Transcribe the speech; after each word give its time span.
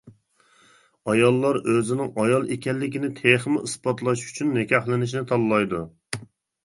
ئاياللار 1.11 1.59
ئۆزىنىڭ 1.73 2.09
ئايال 2.23 2.49
ئىكەنلىكىنى 2.55 3.11
تېخىمۇ 3.21 3.61
ئىسپاتلاش 3.69 4.25
ئۈچۈن 4.29 4.51
نىكاھلىنىشنى 4.59 5.23
تاللايدۇ. 5.33 5.83